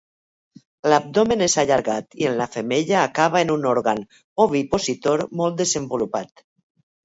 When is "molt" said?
5.43-5.65